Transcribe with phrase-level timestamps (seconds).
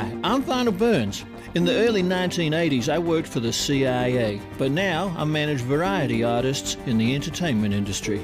[0.00, 1.26] Hi, I'm Vinyl Burns.
[1.54, 6.78] In the early 1980s, I worked for the CIA, but now I manage variety artists
[6.86, 8.18] in the entertainment industry.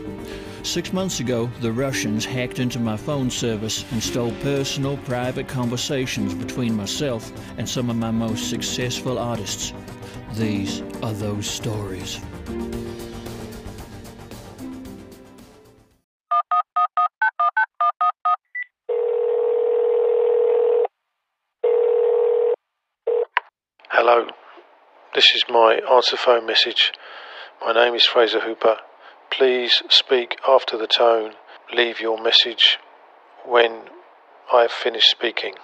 [0.62, 6.32] Six months ago, the Russians hacked into my phone service and stole personal, private conversations
[6.32, 9.74] between myself and some of my most successful artists.
[10.32, 12.20] These are those stories.
[23.98, 24.26] Hello,
[25.14, 26.92] this is my answer phone message.
[27.62, 28.76] My name is Fraser Hooper.
[29.30, 31.32] Please speak after the tone.
[31.74, 32.76] Leave your message
[33.46, 33.84] when
[34.52, 35.54] I have finished speaking.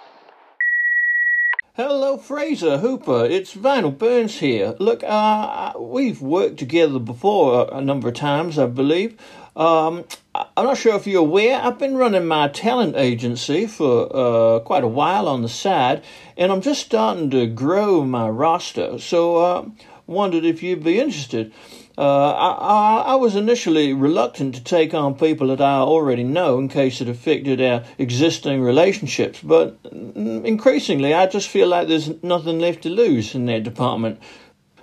[1.75, 3.25] Hello, Fraser Hooper.
[3.25, 4.75] It's Vinyl Burns here.
[4.77, 9.17] Look, uh, we've worked together before a number of times, I believe.
[9.55, 10.05] Um,
[10.35, 14.83] I'm not sure if you're aware, I've been running my talent agency for uh, quite
[14.83, 16.03] a while on the side,
[16.37, 18.99] and I'm just starting to grow my roster.
[18.99, 19.65] So, uh,
[20.05, 21.51] wondered if you'd be interested.
[21.95, 26.67] Uh, I, I, was initially reluctant to take on people that I already know in
[26.67, 32.81] case it affected our existing relationships, but increasingly I just feel like there's nothing left
[32.83, 34.19] to lose in that department.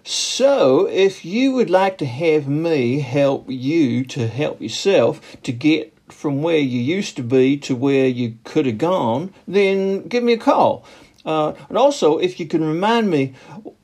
[0.04, 5.92] So, if you would like to have me help you to help yourself to get
[6.12, 10.34] from where you used to be to where you could have gone, then give me
[10.34, 10.84] a call.
[11.24, 13.34] Uh, and also, if you can remind me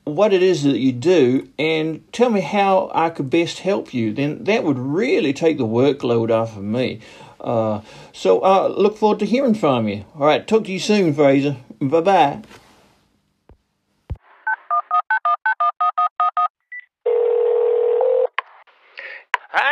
[0.09, 4.13] what it is that you do and tell me how I could best help you,
[4.13, 6.99] then that would really take the workload off of me.
[7.39, 7.81] Uh,
[8.13, 10.05] so, uh, look forward to hearing from you.
[10.15, 11.57] All right, talk to you soon, Fraser.
[11.79, 12.41] Bye bye.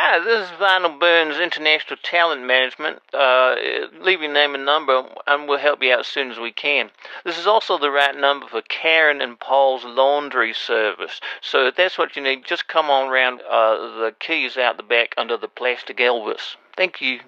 [0.08, 3.00] Hi, this is Vinyl Burns International Talent Management.
[3.12, 3.56] Uh,
[4.02, 6.92] leave your name and number, and we'll help you out as soon as we can.
[7.24, 11.20] This is also the right number for Karen and Paul's laundry service.
[11.42, 13.42] So if that's what you need, just come on round.
[13.50, 16.56] Uh, the keys out the back under the plastic Elvis.
[16.78, 17.22] Thank you.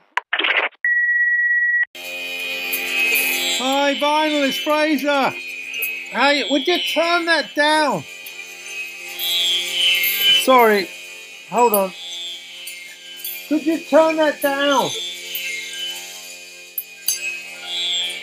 [3.59, 5.31] Hi, Vinyl, it's Fraser.
[6.11, 8.03] Hey, would you turn that down?
[10.43, 10.87] Sorry,
[11.49, 11.91] hold on.
[13.47, 14.89] Could you turn that down?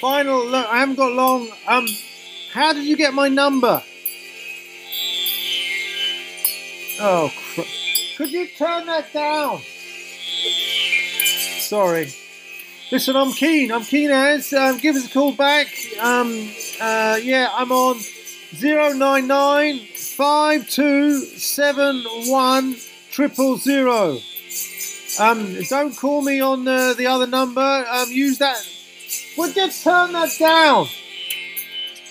[0.01, 1.49] Final, look, I haven't got long.
[1.67, 1.87] Um,
[2.53, 3.83] how did you get my number?
[7.01, 7.33] Oh,
[8.17, 9.61] could you turn that down?
[11.59, 12.13] Sorry.
[12.93, 13.73] Listen, I'm keen.
[13.73, 14.53] I'm keen as.
[14.53, 15.67] Um, give us a call back.
[16.01, 17.99] Um, uh, yeah, I'm on
[18.61, 22.77] 099 5271
[23.11, 24.19] triple zero.
[25.19, 27.61] Um, don't call me on uh, the other number.
[27.61, 28.57] Um, use that.
[29.39, 30.89] Would you turn that down?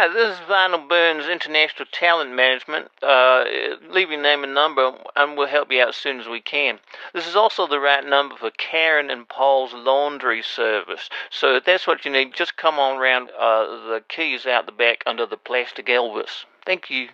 [0.00, 2.86] Hi, Hi, this is Vinyl Burns International Talent Management.
[3.02, 3.42] Uh,
[3.90, 6.78] leave your name and number, and we'll help you out as soon as we can.
[7.12, 11.10] This is also the right number for Karen and Paul's laundry service.
[11.30, 13.30] So if that's what you need, just come on around.
[13.36, 16.44] Uh, the keys out the back under the plastic Elvis.
[16.64, 17.08] Thank you.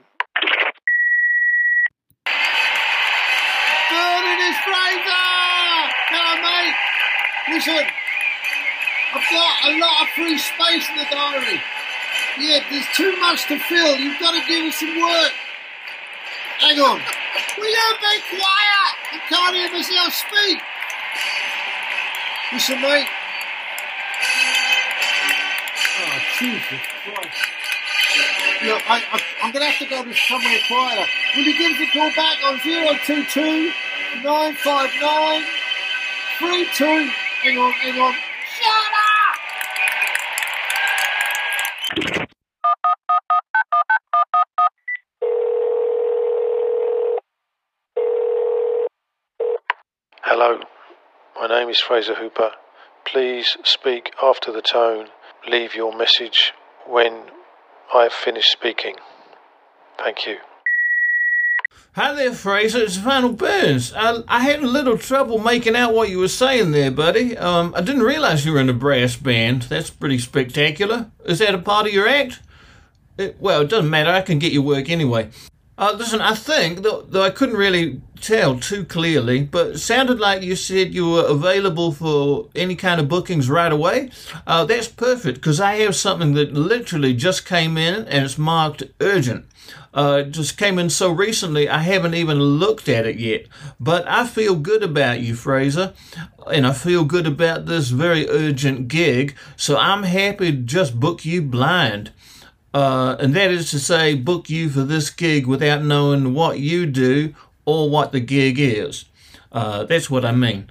[2.27, 5.25] Burning his Fraser!
[6.13, 6.77] Hello, mate.
[7.49, 7.87] Listen,
[9.15, 11.63] I've got a lot of free space in the diary.
[12.39, 13.97] Yeah, there's too much to fill.
[13.97, 15.33] You've got to give us some work.
[16.59, 17.01] Hang on.
[17.59, 18.95] Will you be quiet?
[19.13, 20.59] I can't hear myself speak.
[22.53, 23.07] Listen, mate.
[26.01, 27.55] Oh, Jesus Christ.
[28.65, 31.07] Look, I, I, I'm going to have to go to somewhere quieter.
[31.37, 33.71] Will you give us a call back on 022
[34.23, 35.45] 959
[36.41, 36.85] 32?
[37.43, 38.15] Hang on, hang on.
[51.47, 52.53] My name is Fraser Hooper.
[53.05, 55.09] Please speak after the tone.
[55.47, 56.55] Leave your message
[56.87, 57.25] when
[57.95, 58.95] I have finished speaking.
[59.99, 60.37] Thank you.
[61.97, 62.79] Hi there, Fraser.
[62.79, 63.93] It's Vinyl Burns.
[63.93, 67.37] I, I had a little trouble making out what you were saying there, buddy.
[67.37, 69.65] Um, I didn't realize you were in a brass band.
[69.65, 71.11] That's pretty spectacular.
[71.27, 72.41] Is that a part of your act?
[73.19, 74.09] It, well, it doesn't matter.
[74.09, 75.29] I can get you work anyway.
[75.77, 80.21] Uh, listen, I think, though, though I couldn't really tell too clearly, but it sounded
[80.21, 84.11] like you said you were available for any kind of bookings right away.
[84.47, 88.85] Uh, that's perfect because I have something that literally just came in and it's marked
[89.01, 89.47] urgent.
[89.93, 93.47] Uh, it just came in so recently, I haven't even looked at it yet.
[93.81, 95.93] But I feel good about you, Fraser,
[96.53, 101.25] and I feel good about this very urgent gig, so I'm happy to just book
[101.25, 102.13] you blind.
[102.75, 106.85] Uh, and that is to say, book you for this gig without knowing what you
[106.85, 107.33] do
[107.65, 109.05] or what the gig is.
[109.53, 110.69] Uh, that's what I mean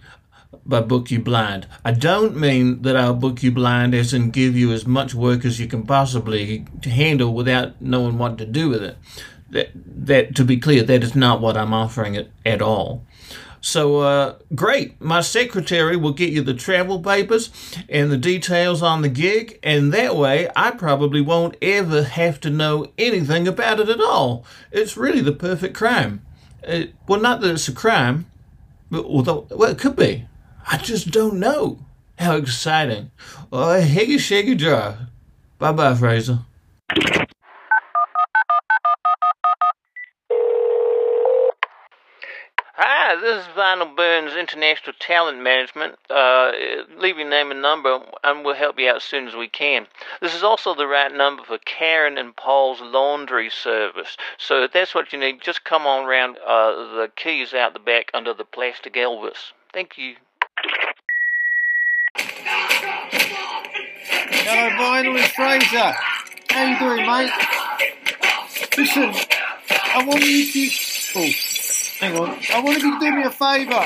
[0.65, 1.67] by book you blind.
[1.83, 5.45] I don't mean that I'll book you blind as in give you as much work
[5.45, 8.97] as you can possibly handle without knowing what to do with it.
[9.49, 13.05] That, that to be clear, that is not what I'm offering it at all.
[13.65, 14.99] So, uh, great.
[14.99, 17.49] My secretary will get you the travel papers
[17.87, 22.49] and the details on the gig, and that way I probably won't ever have to
[22.49, 24.45] know anything about it at all.
[24.73, 26.25] It's really the perfect crime.
[26.61, 28.25] It, well, not that it's a crime,
[28.91, 30.27] but although, well, it could be.
[30.69, 31.79] I just don't know.
[32.19, 33.11] How exciting.
[33.49, 34.97] Oh, higgy shaggy jaw.
[35.57, 36.39] Bye bye, Fraser.
[43.23, 45.95] This is Vinyl Burns International Talent Management.
[46.09, 46.51] Uh,
[46.97, 49.87] leave your name and number, and we'll help you out as soon as we can.
[50.19, 54.17] This is also the right number for Karen and Paul's laundry service.
[54.37, 56.37] So if that's what you need, just come on around.
[56.45, 59.53] Uh, the keys out the back under the plastic Elvis.
[59.71, 60.15] Thank you.
[64.35, 65.95] Hello, Vinyl and Fraser.
[66.49, 67.31] How you doing, mate?
[68.77, 69.13] Listen,
[69.69, 70.69] I want you to.
[71.15, 71.52] Oh,
[72.03, 72.37] hang on.
[72.53, 73.83] I want you to do me a favour.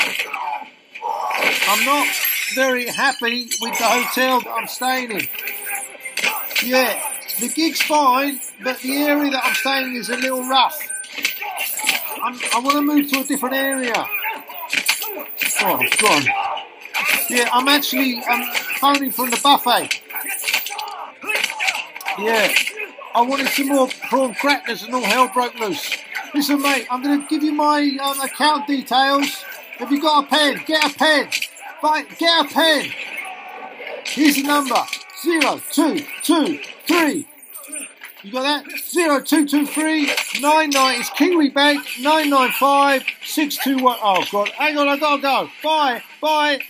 [1.69, 2.07] I'm not
[2.55, 5.27] very happy with the hotel that I'm staying in.
[6.63, 6.99] Yeah,
[7.39, 10.79] the gig's fine, but the area that I'm staying in is a little rough.
[12.23, 13.93] I'm, I want to move to a different area.
[15.61, 16.23] Oh, go on.
[17.29, 20.01] Yeah, I'm actually I'm phoning from the buffet.
[22.17, 22.51] Yeah,
[23.13, 25.97] I wanted some more prawn crackers and all hell broke loose.
[26.37, 29.43] Listen, mate, I'm going to give you my um, account details.
[29.79, 30.61] Have you got a pen?
[30.67, 31.29] Get a pen.
[31.81, 32.91] Fine, get a pen.
[34.05, 34.79] Here's the number:
[35.23, 37.27] zero two two three.
[38.21, 38.65] You got that?
[38.87, 40.99] Zero two two three nine nine.
[40.99, 43.97] It's Kiwi Bank nine nine five six two one.
[43.99, 44.49] Oh God!
[44.49, 45.49] Hang on, I gotta go.
[45.63, 46.61] Bye, bye.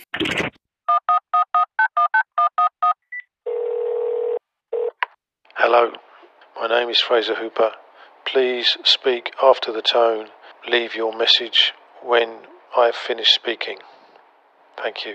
[5.56, 5.92] Hello,
[6.58, 7.72] my name is Fraser Hooper.
[8.32, 10.26] Please speak after the tone.
[10.68, 12.40] Leave your message when
[12.76, 13.78] I have finished speaking.
[14.76, 15.14] Thank you.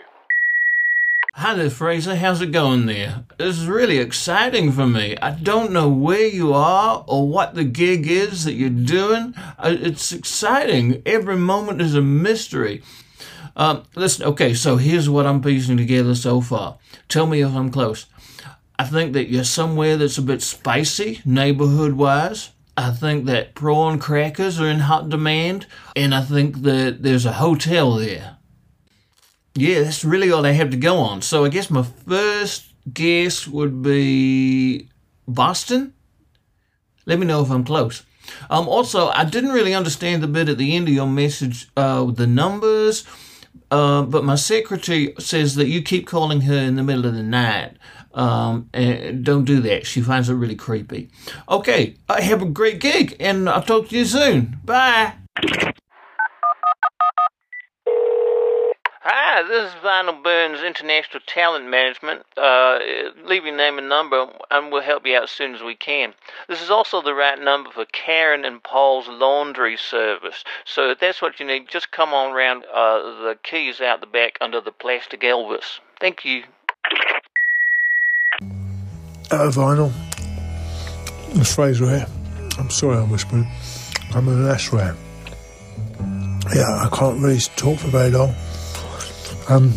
[1.35, 2.15] Hi there, Fraser.
[2.15, 3.25] How's it going there?
[3.37, 5.15] This is really exciting for me.
[5.17, 9.35] I don't know where you are or what the gig is that you're doing.
[9.59, 11.03] Uh, It's exciting.
[11.05, 12.81] Every moment is a mystery.
[13.55, 16.77] Um, listen, okay, so here's what I'm piecing together so far.
[17.09, 18.07] Tell me if I'm close.
[18.79, 22.49] I think that you're somewhere that's a bit spicy, neighborhood wise.
[22.75, 27.33] I think that prawn crackers are in hot demand, and I think that there's a
[27.33, 28.37] hotel there.
[29.55, 31.21] Yeah, that's really all I have to go on.
[31.21, 34.89] So I guess my first guess would be
[35.27, 35.93] Boston.
[37.05, 38.03] Let me know if I'm close.
[38.49, 42.03] Um, also, I didn't really understand the bit at the end of your message uh,
[42.07, 43.05] with the numbers,
[43.69, 47.23] uh, but my secretary says that you keep calling her in the middle of the
[47.23, 47.77] night.
[48.13, 49.85] Um, and don't do that.
[49.85, 51.09] She finds it really creepy.
[51.49, 54.59] Okay, I have a great gig, and I'll talk to you soon.
[54.63, 55.13] Bye.
[59.05, 62.21] Hi, this is Vinyl Burns International Talent Management.
[62.37, 62.79] Uh,
[63.25, 66.13] leave your name and number, and we'll help you out as soon as we can.
[66.47, 70.43] This is also the right number for Karen and Paul's laundry service.
[70.65, 72.63] So if that's what you need, just come on around.
[72.73, 75.79] Uh, the keys out the back under the plastic Elvis.
[75.99, 76.43] Thank you.
[79.35, 79.91] Hello, Vinyl.
[81.41, 82.05] It's Fraser here.
[82.59, 83.47] I'm sorry I'm whispering.
[84.13, 84.95] I'm an ashram.
[86.53, 88.35] Yeah, I can't really talk for very long.
[89.49, 89.73] Um,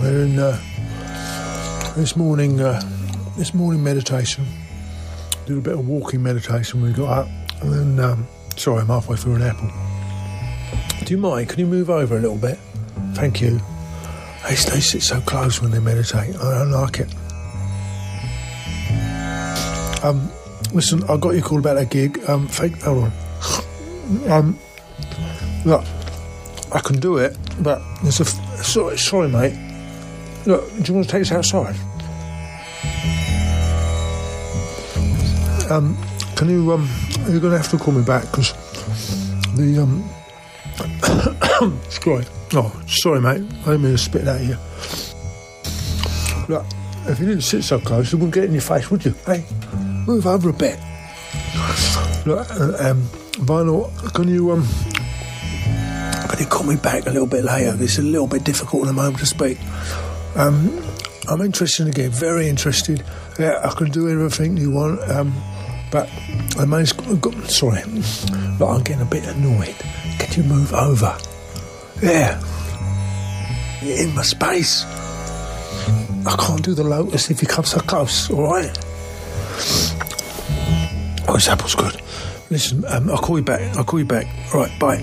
[0.00, 0.60] we're in uh,
[1.96, 2.60] this morning.
[2.60, 2.82] Uh,
[3.36, 4.44] this morning meditation.
[5.46, 6.82] Did a bit of walking meditation.
[6.82, 7.28] We got up,
[7.62, 9.70] and then um, sorry, I'm halfway through an apple.
[11.04, 11.50] Do you mind?
[11.50, 12.58] Can you move over a little bit?
[13.14, 13.60] Thank you.
[14.42, 16.34] They, they sit so close when they meditate.
[16.34, 17.14] I don't like it.
[20.02, 20.30] Um,
[20.72, 22.20] listen, I got your call about that gig.
[22.28, 22.80] Um, fake.
[22.82, 23.12] Hold on.
[24.30, 24.58] Um,
[25.64, 25.84] look,
[26.72, 28.24] I can do it, but there's a.
[28.24, 29.58] Sorry, sorry, mate.
[30.46, 31.76] Look, do you want to take this outside?
[35.70, 35.98] Um,
[36.36, 36.88] can you um,
[37.28, 38.52] you're going to have to call me back because
[39.56, 40.08] the um.
[41.90, 42.24] sorry.
[42.54, 43.42] Oh, sorry, mate.
[43.62, 44.56] I didn't mean to spit that at you.
[46.48, 46.64] Look,
[47.06, 49.14] if you didn't sit so close, it wouldn't get in your face, would you?
[49.26, 49.44] Hey,
[50.08, 50.78] move over a bit.
[52.24, 53.02] Look, uh, um,
[53.44, 54.66] Vinyl, can you um,
[56.28, 57.76] can you call me back a little bit later?
[57.78, 59.58] It's a little bit difficult at the moment to speak.
[60.34, 60.82] Um,
[61.28, 63.04] I'm interested again, very interested.
[63.38, 65.34] Yeah, I can do everything you want, um,
[65.92, 66.08] but
[66.58, 66.98] I managed.
[67.50, 67.82] Sorry,
[68.58, 69.76] but I'm getting a bit annoyed.
[70.18, 71.16] Can you move over?
[72.02, 72.40] Yeah,
[73.82, 74.84] You're in my space.
[76.26, 78.30] I can't do the lotus if you come so close.
[78.30, 78.76] All right.
[81.28, 82.00] Oh, this apple's good.
[82.50, 83.60] Listen, um, I'll call you back.
[83.76, 84.26] I'll call you back.
[84.54, 84.96] All right, bye.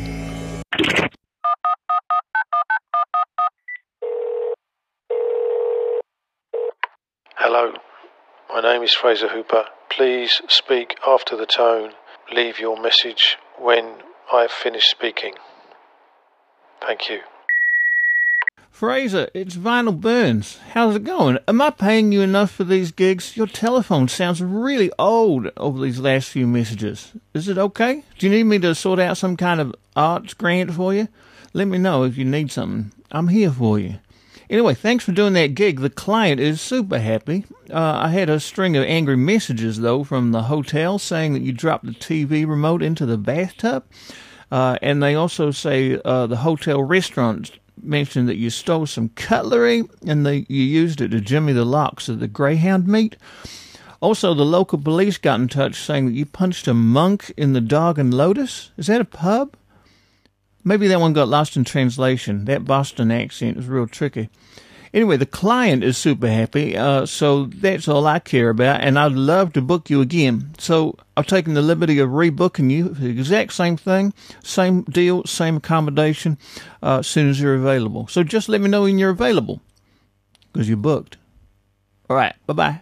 [7.37, 7.73] Hello,
[8.49, 9.65] my name is Fraser Hooper.
[9.91, 11.91] Please speak after the tone.
[12.33, 13.97] Leave your message when
[14.33, 15.35] I have finished speaking.
[16.81, 17.19] Thank you.
[18.75, 20.59] Fraser, it's Vinyl Burns.
[20.71, 21.39] How's it going?
[21.47, 23.37] Am I paying you enough for these gigs?
[23.37, 27.13] Your telephone sounds really old over these last few messages.
[27.33, 28.03] Is it okay?
[28.19, 31.07] Do you need me to sort out some kind of arts grant for you?
[31.53, 32.91] Let me know if you need something.
[33.13, 33.99] I'm here for you.
[34.49, 35.79] Anyway, thanks for doing that gig.
[35.79, 37.45] The client is super happy.
[37.71, 41.53] Uh, I had a string of angry messages, though, from the hotel saying that you
[41.53, 43.85] dropped the TV remote into the bathtub.
[44.51, 49.83] Uh, and they also say uh, the hotel restaurant mentioned that you stole some cutlery
[50.05, 53.15] and that you used it to jimmy the locks of the Greyhound meet.
[54.01, 57.61] Also, the local police got in touch saying that you punched a monk in the
[57.61, 58.71] Dog and Lotus.
[58.77, 59.55] Is that a pub?
[60.63, 62.45] Maybe that one got lost in translation.
[62.45, 64.29] That Boston accent is real tricky.
[64.95, 69.11] Anyway, the client is super happy, uh, so that's all I care about, and I'd
[69.11, 70.51] love to book you again.
[70.57, 75.57] So I've taken the liberty of rebooking you the exact same thing, same deal, same
[75.57, 76.37] accommodation,
[76.81, 78.07] uh, as soon as you're available.
[78.07, 79.59] So just let me know when you're available,
[80.53, 81.17] because you're booked.
[82.09, 82.81] All right, bye bye.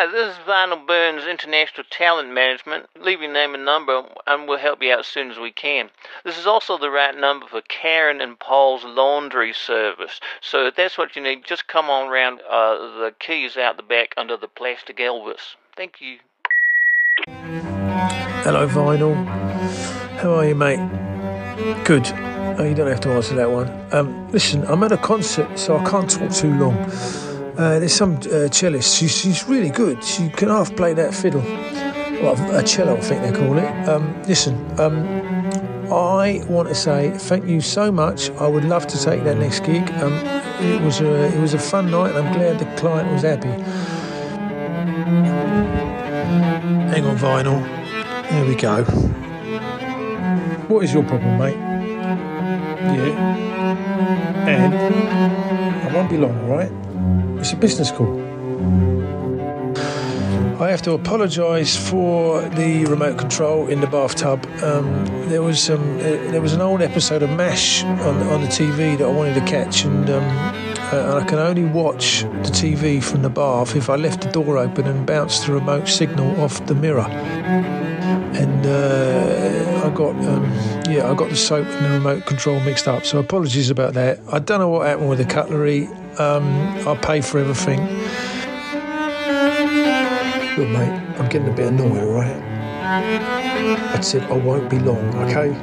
[0.00, 2.86] Hi, this is Vinyl Burns International Talent Management.
[3.02, 5.90] Leave your name and number, and we'll help you out as soon as we can.
[6.24, 10.20] This is also the right number for Karen and Paul's laundry service.
[10.40, 12.42] So if that's what you need, just come on around.
[12.48, 15.56] Uh, the keys out the back under the plastic Elvis.
[15.76, 16.18] Thank you.
[18.44, 19.26] Hello, Vinyl.
[20.18, 20.78] How are you, mate?
[21.84, 22.06] Good.
[22.56, 23.68] Oh, you don't have to answer that one.
[23.92, 26.88] Um, listen, I'm at a concert, so I can't talk too long.
[27.58, 28.96] Uh, there's some uh, cellist.
[28.96, 30.04] She's, really good.
[30.04, 31.42] She can half play that fiddle.
[32.22, 33.88] Well, a cello, I think they call it.
[33.88, 35.04] Um, listen, um,
[35.92, 38.30] I want to say thank you so much.
[38.32, 39.90] I would love to take that next gig.
[39.94, 40.12] Um,
[40.60, 43.48] it was a it was a fun night, and I'm glad the client was happy.
[46.92, 47.60] Hang on, vinyl.
[48.30, 48.84] There we go.
[50.68, 51.56] What is your problem, mate?
[52.94, 53.36] Yeah.
[54.46, 54.74] And
[55.88, 56.70] I won't be long, right?
[57.40, 58.18] It's a business call.
[60.60, 64.44] I have to apologise for the remote control in the bathtub.
[64.62, 66.02] Um, there was some, uh,
[66.32, 69.46] there was an old episode of Mash on, on the TV that I wanted to
[69.46, 70.24] catch, and um,
[70.90, 74.30] uh, and I can only watch the TV from the bath if I left the
[74.30, 77.06] door open and bounced the remote signal off the mirror.
[78.32, 80.44] And uh, I got, um,
[80.90, 83.04] yeah, I got the soap and the remote control mixed up.
[83.04, 84.18] So apologies about that.
[84.32, 85.88] I don't know what happened with the cutlery.
[86.18, 86.44] Um,
[86.86, 87.80] I pay for everything.
[90.58, 92.42] Look, mate, I'm getting a bit annoyed, all right?
[93.94, 95.54] I said I won't be long, okay?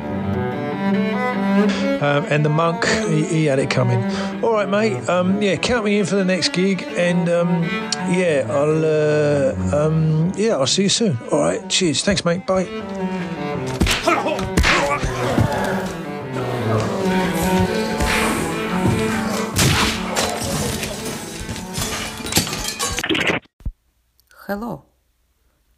[2.02, 4.02] Um, and the monk, he, he, had it coming.
[4.44, 5.10] All right, mate.
[5.10, 7.64] Um, yeah, count me in for the next gig, and um,
[8.12, 11.18] yeah, I'll uh, um, yeah, I'll see you soon.
[11.32, 12.04] All right, cheers.
[12.04, 12.46] Thanks, mate.
[12.46, 13.12] Bye.
[24.48, 24.84] Hello.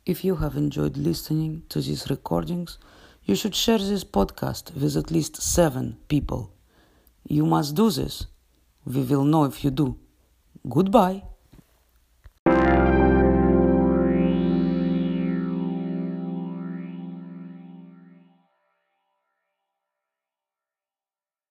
[0.06, 2.78] If you have enjoyed listening to these recordings,
[3.24, 6.52] you should share this podcast with at least seven people.
[7.26, 8.28] You must do this.
[8.84, 9.98] We will know if you do.
[10.68, 11.24] Goodbye.